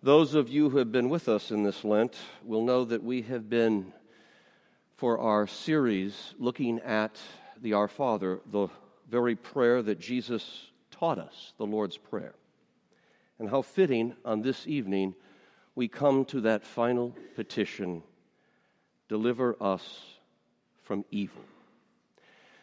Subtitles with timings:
[0.00, 2.14] Those of you who have been with us in this Lent
[2.44, 3.92] will know that we have been,
[4.94, 7.18] for our series, looking at
[7.60, 8.68] the Our Father, the
[9.10, 12.36] very prayer that Jesus taught us, the Lord's Prayer.
[13.40, 15.16] And how fitting on this evening
[15.74, 18.04] we come to that final petition
[19.08, 20.00] deliver us
[20.84, 21.42] from evil.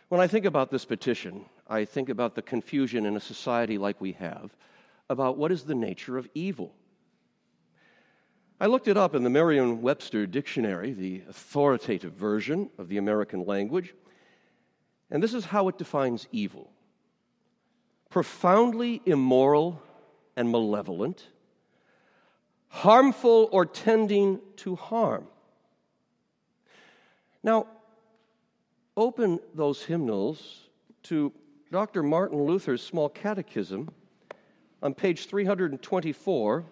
[0.07, 3.99] When I think about this petition, I think about the confusion in a society like
[3.99, 4.55] we have
[5.09, 6.73] about what is the nature of evil.
[8.57, 13.45] I looked it up in the Merriam Webster Dictionary, the authoritative version of the American
[13.45, 13.93] language,
[15.11, 16.71] and this is how it defines evil
[18.09, 19.81] profoundly immoral
[20.37, 21.27] and malevolent,
[22.69, 25.27] harmful or tending to harm.
[27.43, 27.67] Now,
[28.95, 30.69] open those hymnals
[31.03, 31.33] to
[31.73, 32.03] Dr.
[32.03, 33.91] Martin Luther's Small Catechism
[34.81, 36.63] on page 324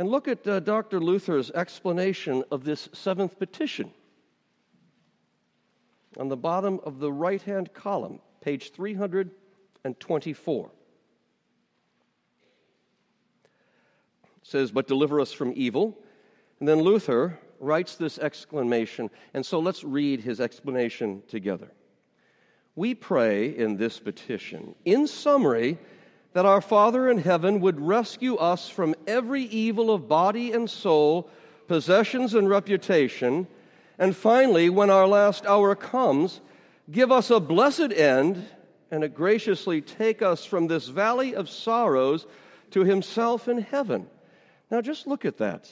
[0.00, 0.98] and look at uh, Dr.
[0.98, 3.90] Luther's explanation of this seventh petition.
[6.16, 10.70] On the bottom of the right hand column, page 324.
[14.24, 15.98] It says, But deliver us from evil.
[16.60, 19.10] And then Luther writes this exclamation.
[19.34, 21.70] And so let's read his explanation together.
[22.74, 25.76] We pray in this petition, in summary,
[26.32, 31.28] that our Father in heaven would rescue us from every evil of body and soul,
[31.66, 33.46] possessions and reputation,
[34.00, 36.40] and finally, when our last hour comes,
[36.90, 38.46] give us a blessed end
[38.90, 42.26] and graciously take us from this valley of sorrows
[42.70, 44.06] to Himself in heaven.
[44.70, 45.70] Now, just look at that.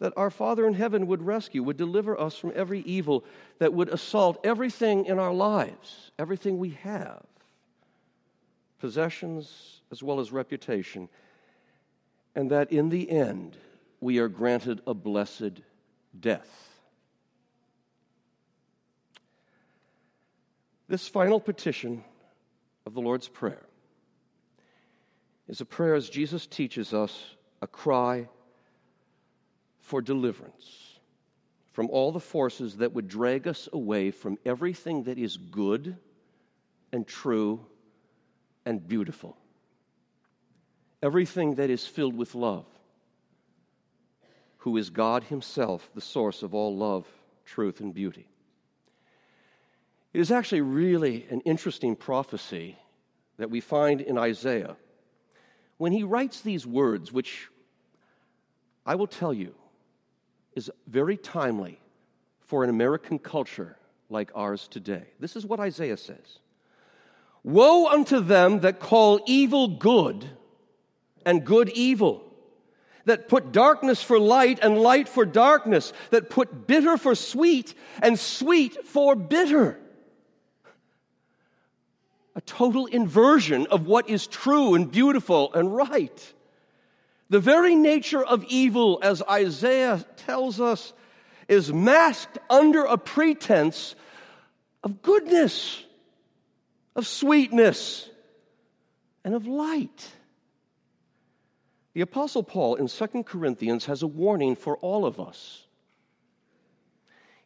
[0.00, 3.24] That our Father in heaven would rescue, would deliver us from every evil
[3.58, 7.22] that would assault everything in our lives, everything we have,
[8.80, 11.08] possessions as well as reputation,
[12.34, 13.56] and that in the end
[14.00, 15.60] we are granted a blessed
[16.18, 16.68] death.
[20.88, 22.02] This final petition
[22.84, 23.64] of the Lord's Prayer
[25.46, 28.28] is a prayer, as Jesus teaches us, a cry
[29.78, 30.98] for deliverance
[31.72, 35.96] from all the forces that would drag us away from everything that is good
[36.92, 37.64] and true
[38.70, 39.36] and beautiful,
[41.02, 42.66] everything that is filled with love,
[44.58, 47.04] who is God Himself, the source of all love,
[47.44, 48.28] truth, and beauty.
[50.12, 52.78] It is actually really an interesting prophecy
[53.38, 54.76] that we find in Isaiah
[55.76, 57.48] when he writes these words, which
[58.86, 59.54] I will tell you
[60.54, 61.80] is very timely
[62.40, 63.76] for an American culture
[64.10, 65.06] like ours today.
[65.18, 66.38] This is what Isaiah says
[67.42, 70.28] Woe unto them that call evil good
[71.24, 72.22] and good evil,
[73.04, 78.18] that put darkness for light and light for darkness, that put bitter for sweet and
[78.18, 79.80] sweet for bitter
[82.40, 86.34] a total inversion of what is true and beautiful and right.
[87.28, 90.92] The very nature of evil, as Isaiah tells us,
[91.48, 93.94] is masked under a pretense
[94.82, 95.84] of goodness,
[97.00, 98.10] of sweetness,
[99.24, 100.10] and of light.
[101.94, 105.66] The Apostle Paul in 2 Corinthians has a warning for all of us.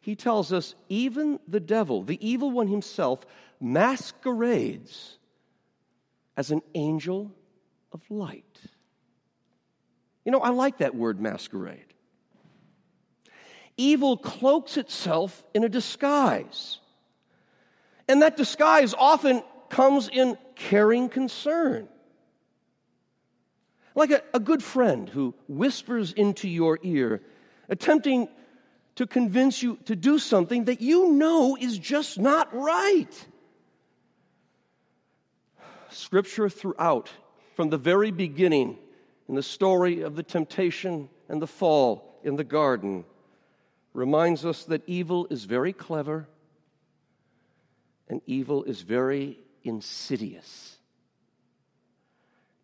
[0.01, 3.25] He tells us even the devil, the evil one himself,
[3.61, 5.19] masquerades
[6.35, 7.31] as an angel
[7.93, 8.59] of light.
[10.25, 11.93] You know, I like that word masquerade.
[13.77, 16.79] Evil cloaks itself in a disguise.
[18.07, 21.87] And that disguise often comes in caring concern.
[23.95, 27.21] Like a, a, good friend who whispers into your ear,
[27.69, 28.27] attempting
[28.95, 33.27] to convince you to do something that you know is just not right.
[35.89, 37.09] Scripture throughout,
[37.55, 38.77] from the very beginning,
[39.29, 43.05] in the story of the temptation and the fall in the garden,
[43.93, 46.27] reminds us that evil is very clever
[48.07, 50.77] and evil is very insidious.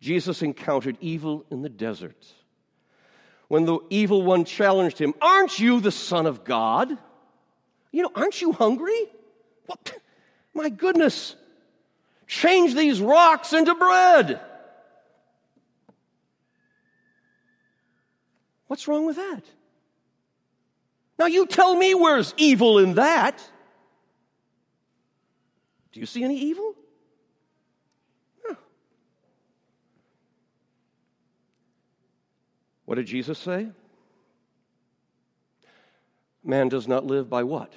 [0.00, 2.26] Jesus encountered evil in the desert.
[3.48, 6.96] When the evil one challenged him, Aren't you the Son of God?
[7.92, 9.06] You know, aren't you hungry?
[9.66, 9.94] What?
[10.54, 11.36] My goodness.
[12.26, 14.40] Change these rocks into bread.
[18.68, 19.42] What's wrong with that?
[21.18, 23.38] Now, you tell me where's evil in that.
[25.92, 26.74] Do you see any evil?
[28.48, 28.56] No.
[32.86, 33.68] What did Jesus say?
[36.44, 37.72] Man does not live by what?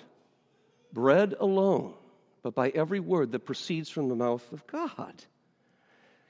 [0.91, 1.93] Bread alone,
[2.41, 5.13] but by every word that proceeds from the mouth of God.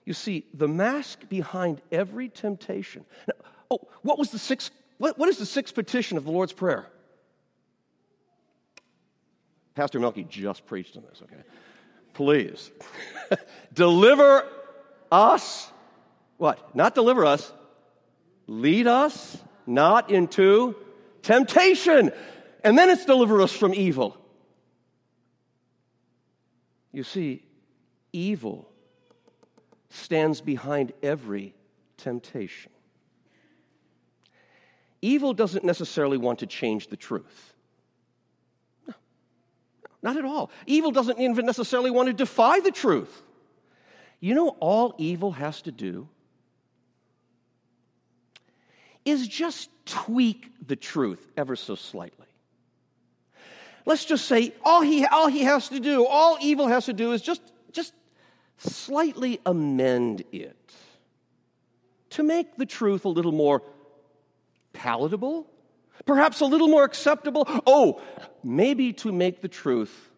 [0.05, 3.05] You see, the mask behind every temptation.
[3.27, 3.33] Now,
[3.71, 4.71] oh, what was the sixth?
[4.97, 6.87] What, what is the sixth petition of the Lord's Prayer?
[9.75, 11.43] Pastor Melky just preached on this, okay?
[12.15, 12.71] Please.
[13.73, 14.49] deliver
[15.11, 15.71] us.
[16.37, 16.75] What?
[16.75, 17.53] Not deliver us.
[18.47, 20.75] Lead us not into
[21.21, 22.11] temptation.
[22.63, 24.17] And then it's deliver us from evil.
[26.91, 27.43] You see,
[28.13, 28.69] evil
[29.89, 31.53] stands behind every
[31.97, 32.71] temptation.
[35.01, 37.54] Evil doesn't necessarily want to change the truth.
[40.05, 40.51] No, not at all.
[40.67, 43.23] Evil doesn't even necessarily want to defy the truth.
[44.19, 46.07] You know, all evil has to do
[49.03, 52.27] is just tweak the truth ever so slightly.
[53.85, 57.11] Let's just say all he, all he has to do, all evil has to do
[57.11, 57.41] is just,
[57.71, 57.93] just
[58.57, 60.55] slightly amend it
[62.11, 63.61] to make the truth a little more
[64.73, 65.47] palatable,
[66.05, 67.45] perhaps a little more acceptable.
[67.67, 68.01] Oh,
[68.45, 70.09] maybe to make the truth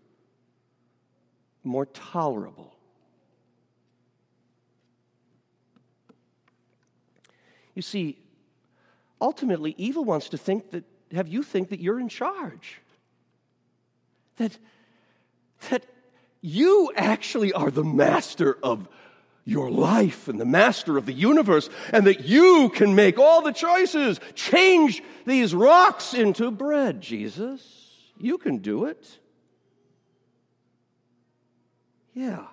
[1.64, 2.76] more tolerable.
[7.74, 8.18] You see,
[9.22, 12.82] ultimately, evil wants to think that, have you think that you're in charge.
[14.38, 14.58] That,
[15.70, 15.86] that
[16.42, 18.88] you actually are the master of
[19.46, 23.54] your life and the master of the universe, and that you can make all the
[23.54, 24.20] choices.
[24.36, 27.87] Change these rocks into bread, Jesus.
[28.19, 29.19] You can do it.
[32.14, 32.46] Yeah.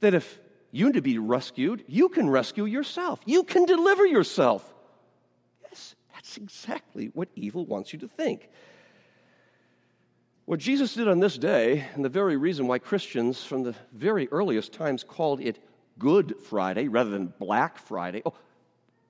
[0.00, 0.38] That if
[0.70, 3.20] you need to be rescued, you can rescue yourself.
[3.26, 4.72] You can deliver yourself.
[5.62, 8.48] Yes, that's exactly what evil wants you to think.
[10.46, 14.28] What Jesus did on this day, and the very reason why Christians from the very
[14.32, 15.62] earliest times called it
[15.98, 18.22] Good Friday rather than Black Friday.
[18.24, 18.34] Oh,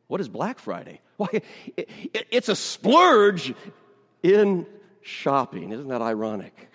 [0.08, 1.00] what is Black Friday?
[1.18, 1.28] Why,
[1.76, 3.54] it, it, it's a splurge
[4.22, 4.66] in
[5.02, 5.72] shopping.
[5.72, 6.70] Isn't that ironic?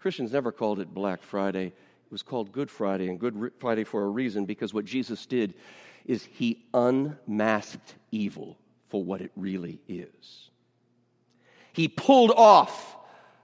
[0.00, 1.66] Christians never called it Black Friday.
[1.66, 5.54] It was called Good Friday, and Good Friday for a reason because what Jesus did
[6.04, 8.58] is he unmasked evil
[8.88, 10.50] for what it really is.
[11.72, 12.96] He pulled off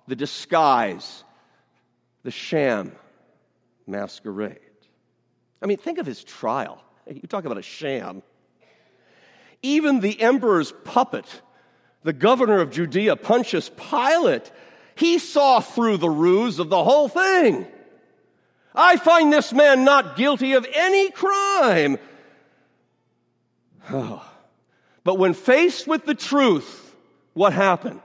[0.06, 1.24] the disguise,
[2.24, 2.92] the sham
[3.86, 4.58] masquerade.
[5.62, 6.82] I mean, think of his trial.
[7.06, 8.22] You talk about a sham.
[9.62, 11.26] Even the emperor's puppet,
[12.08, 14.50] the governor of Judea, Pontius Pilate,
[14.94, 17.66] he saw through the ruse of the whole thing.
[18.74, 21.98] I find this man not guilty of any crime.
[23.90, 24.24] Oh.
[25.04, 26.94] But when faced with the truth,
[27.34, 28.00] what happened?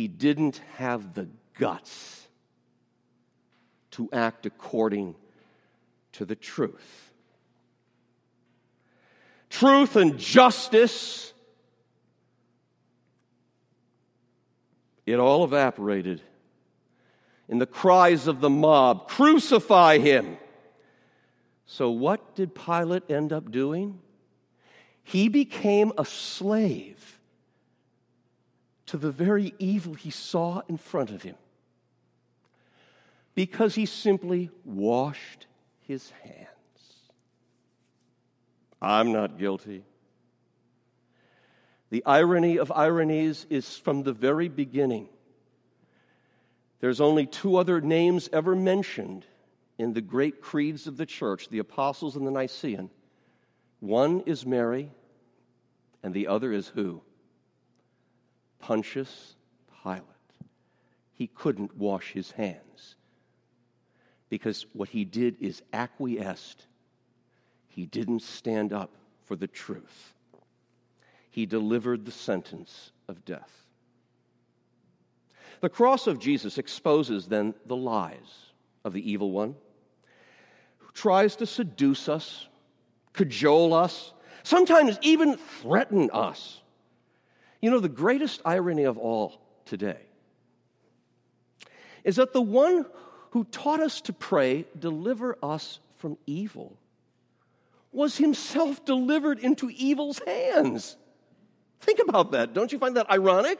[0.00, 1.28] he didn't have the
[1.58, 2.26] guts
[3.90, 5.14] to act according
[6.12, 7.12] to the truth.
[9.50, 11.32] Truth and justice,
[15.12, 16.20] it all evaporated
[17.48, 20.36] in the cries of the mob crucify him.
[21.66, 24.00] So, what did Pilate end up doing?
[25.02, 27.18] He became a slave
[28.86, 31.36] to the very evil he saw in front of him
[33.34, 35.46] because he simply washed
[35.86, 36.48] his hands.
[38.82, 39.84] I'm not guilty.
[41.90, 45.08] The irony of ironies is from the very beginning.
[46.80, 49.26] There's only two other names ever mentioned
[49.76, 52.90] in the great creeds of the church the Apostles and the Nicene.
[53.80, 54.90] One is Mary,
[56.02, 57.02] and the other is who?
[58.60, 59.34] Pontius
[59.82, 60.04] Pilate.
[61.12, 62.96] He couldn't wash his hands
[64.28, 66.66] because what he did is acquiesced.
[67.68, 68.94] He didn't stand up
[69.24, 70.14] for the truth.
[71.30, 73.50] He delivered the sentence of death.
[75.60, 78.52] The cross of Jesus exposes then the lies
[78.84, 79.54] of the evil one
[80.78, 82.48] who tries to seduce us,
[83.12, 86.60] cajole us, sometimes even threaten us
[87.60, 90.00] you know, the greatest irony of all today
[92.04, 92.86] is that the one
[93.30, 96.76] who taught us to pray, deliver us from evil,
[97.92, 100.96] was himself delivered into evil's hands.
[101.80, 102.54] Think about that.
[102.54, 103.58] Don't you find that ironic?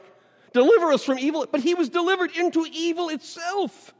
[0.53, 3.93] Deliver us from evil, but he was delivered into evil itself.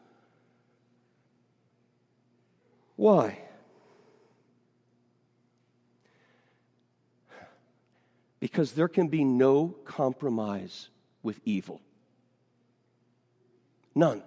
[2.96, 3.40] Why?
[8.40, 10.90] Because there can be no compromise
[11.24, 11.80] with evil.
[13.96, 14.24] None.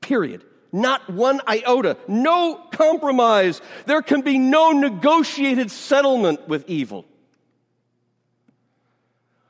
[0.00, 0.44] Period.
[0.72, 1.96] Not one iota.
[2.08, 3.60] No compromise.
[3.86, 7.06] There can be no negotiated settlement with evil.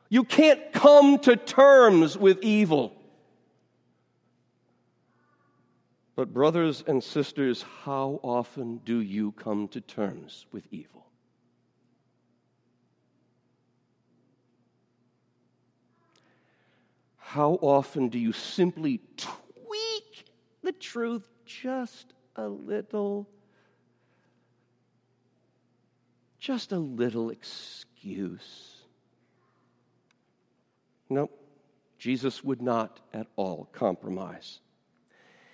[0.09, 2.93] You can't come to terms with evil.
[6.17, 11.07] But, brothers and sisters, how often do you come to terms with evil?
[17.17, 20.27] How often do you simply tweak
[20.63, 23.29] the truth just a little?
[26.39, 28.74] Just a little excuse.
[31.15, 31.31] No,
[31.97, 34.59] Jesus would not at all compromise.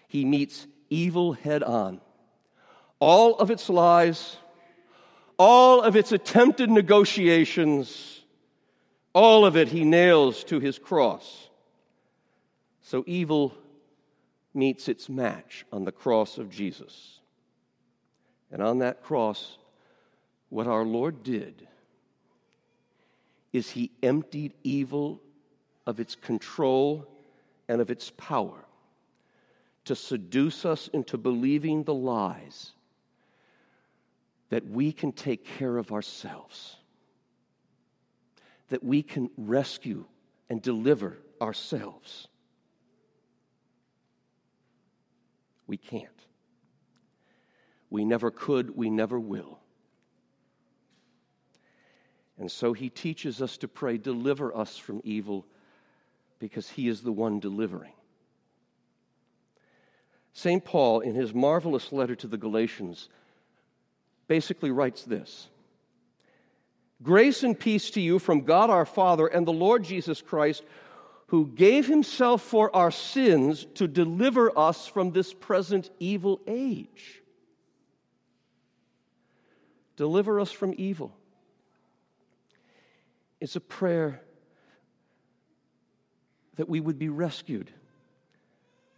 [0.09, 2.01] He meets evil head on.
[2.99, 4.39] All of its lies,
[5.39, 8.23] all of its attempted negotiations,
[9.13, 11.51] all of it he nails to his cross.
[12.81, 13.55] So evil
[14.55, 17.21] meets its match on the cross of Jesus.
[18.51, 19.59] And on that cross,
[20.49, 21.69] what our Lord did
[23.53, 25.21] is he emptied evil
[25.91, 27.05] of its control
[27.69, 28.65] and of its power
[29.85, 32.71] to seduce us into believing the lies
[34.51, 36.77] that we can take care of ourselves,
[38.69, 40.05] that we can rescue
[40.49, 42.29] and deliver ourselves.
[45.67, 46.07] We can't.
[47.91, 49.59] We never could, we never will.
[52.39, 55.47] And so he teaches us to pray, Deliver us from evil,
[56.41, 57.93] because he is the one delivering.
[60.33, 60.65] St.
[60.65, 63.09] Paul, in his marvelous letter to the Galatians,
[64.27, 65.49] basically writes this
[67.03, 70.65] Grace and peace to you from God our Father and the Lord Jesus Christ
[71.31, 77.23] who gave himself for our sins to deliver us from this present evil age.
[79.95, 81.17] Deliver us from evil.
[83.41, 84.23] It's a prayer
[86.61, 87.71] that we would be rescued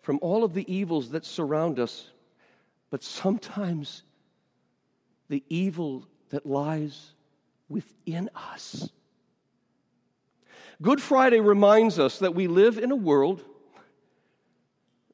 [0.00, 2.11] from all of the evils that surround us,
[2.90, 4.02] but sometimes
[5.28, 7.12] the evil that lies
[7.69, 8.90] within us.
[10.83, 13.45] Good Friday reminds us that we live in a world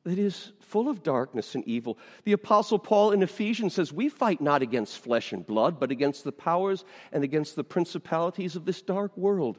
[0.04, 1.98] that is full of darkness and evil.
[2.24, 6.24] The Apostle Paul in Ephesians says, We fight not against flesh and blood, but against
[6.24, 9.58] the powers and against the principalities of this dark world.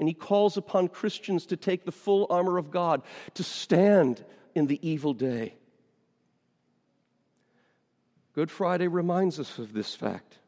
[0.00, 3.02] And he calls upon Christians to take the full armor of God
[3.34, 5.52] to stand in the evil day.
[8.32, 10.38] Good Friday reminds us of this fact.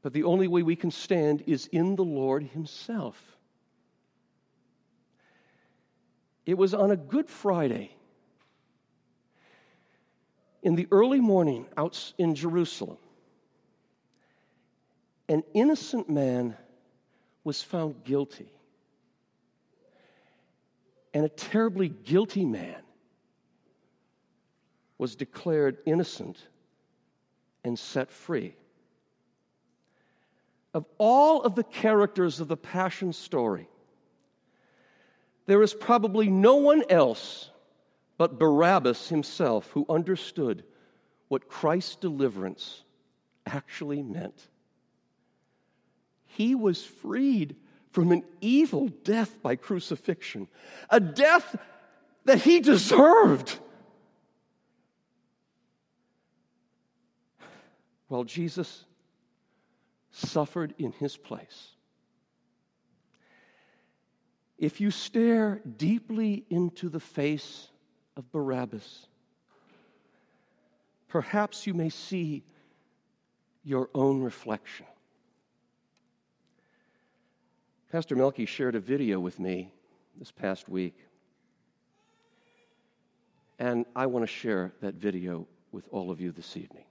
[0.00, 3.36] But the only way we can stand is in the Lord Himself.
[6.46, 7.94] It was on a Good Friday
[10.62, 12.96] in the early morning out in Jerusalem.
[15.28, 16.56] An innocent man
[17.46, 18.50] was found guilty.
[21.14, 22.82] And a terribly guilty man
[24.98, 26.38] was declared innocent
[27.62, 28.56] and set free
[30.74, 33.66] of all of the characters of the Passion story,
[35.46, 37.48] there is probably no one else
[38.18, 40.64] but Barabbas himself who understood
[41.28, 42.82] what Christ's deliverance
[43.46, 44.48] actually meant.
[46.36, 47.56] He was freed
[47.92, 50.48] from an evil death by crucifixion,
[50.90, 51.56] a death
[52.26, 53.58] that he deserved.
[58.08, 58.84] While Jesus
[60.10, 61.68] suffered in his place.
[64.58, 67.68] If you stare deeply into the face
[68.14, 69.06] of Barabbas,
[71.08, 72.44] perhaps you may see
[73.64, 74.84] your own reflection.
[77.92, 79.70] Pastor Melky shared a video with me
[80.18, 80.96] this past week,
[83.60, 86.84] and I want to share that video with all of you this evening.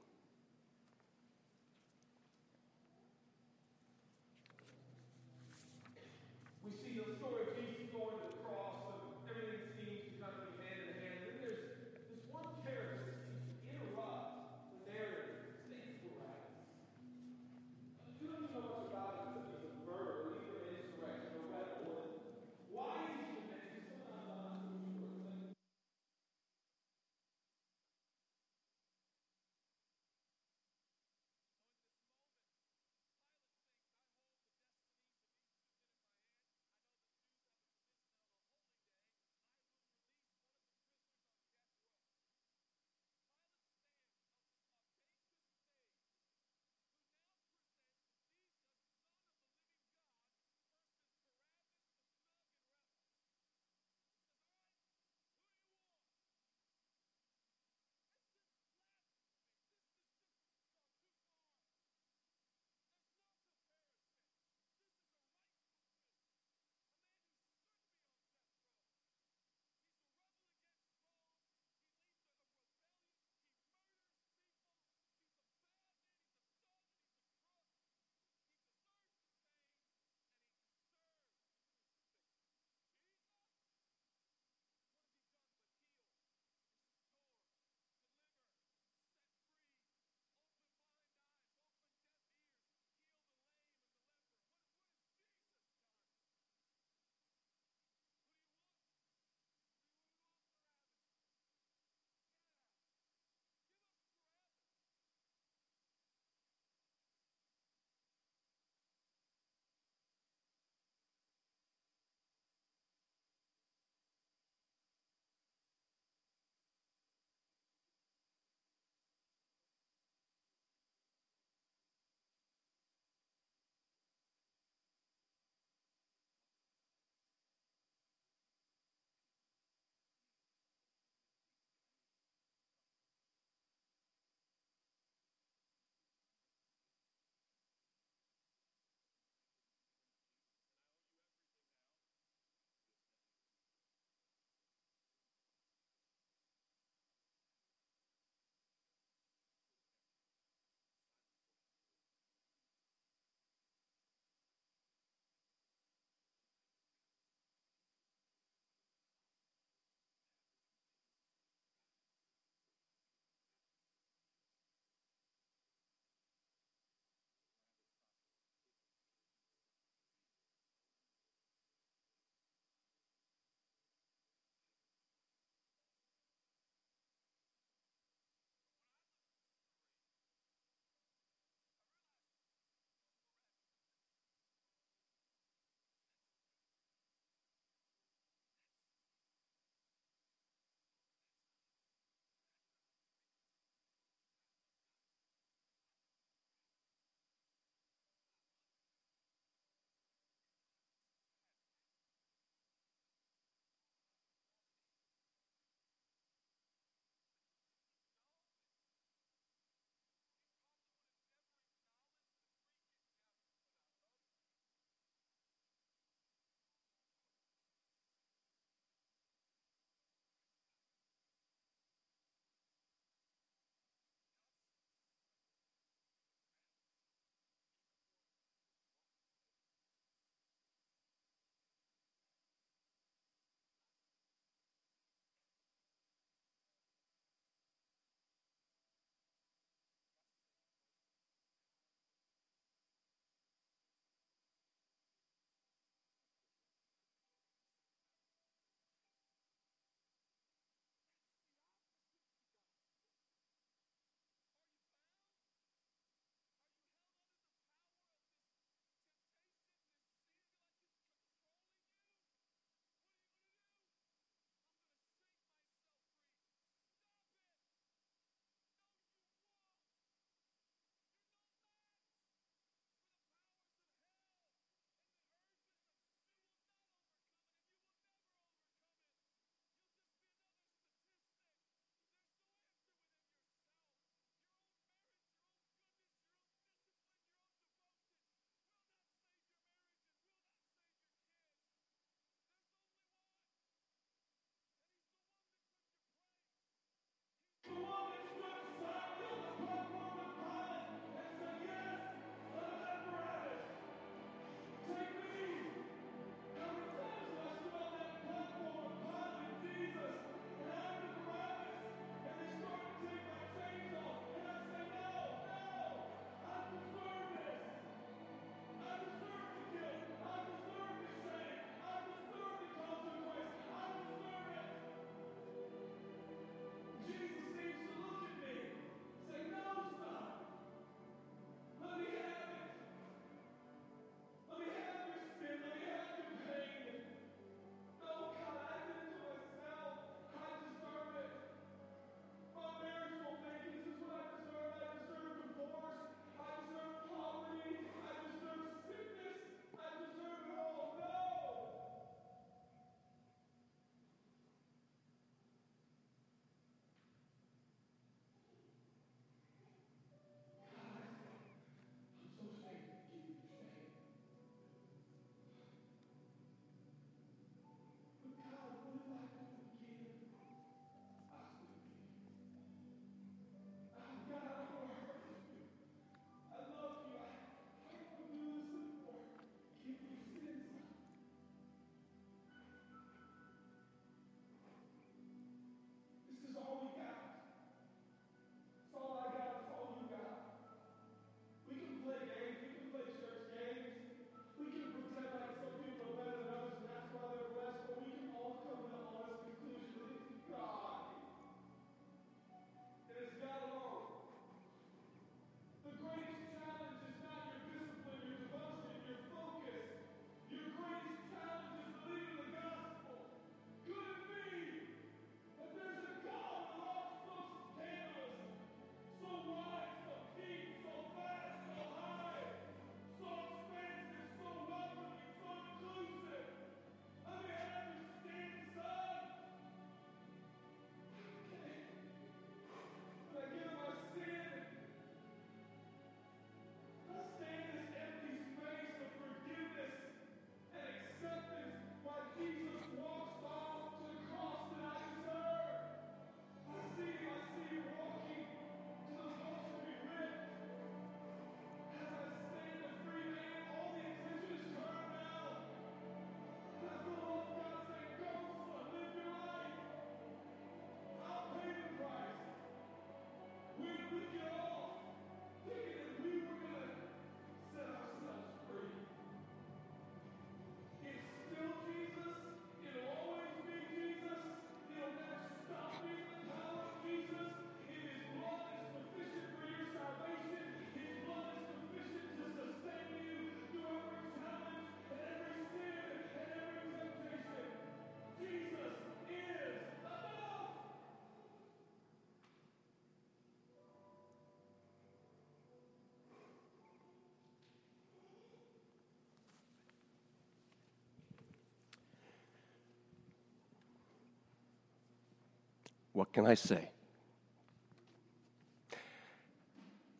[506.15, 506.91] What can I say?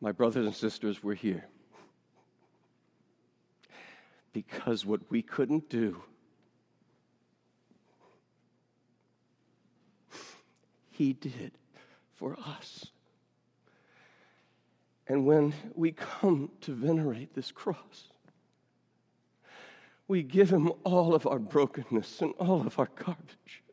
[0.01, 1.45] My brothers and sisters, we're here
[4.33, 6.03] because what we couldn't do,
[10.91, 11.53] He did
[12.13, 12.87] for us.
[15.07, 18.09] And when we come to venerate this cross,
[20.09, 23.63] we give Him all of our brokenness and all of our garbage.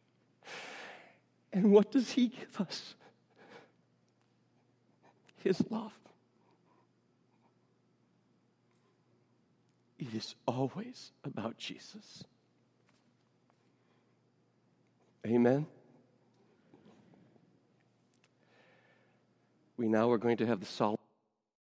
[1.52, 2.94] And what does He give us?
[5.42, 5.92] His love.
[9.98, 12.24] It is always about Jesus.
[15.26, 15.66] Amen.
[19.76, 21.01] We now are going to have the solemn.